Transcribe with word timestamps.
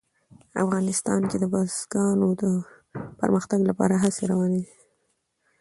افغانستان 0.63 1.21
کې 1.29 1.37
د 1.39 1.45
بزګانو 1.53 2.29
د 2.41 2.43
پرمختګ 3.19 3.59
لپاره 3.69 3.95
هڅې 4.03 4.23
روانې 4.31 4.59
دي. 4.65 4.75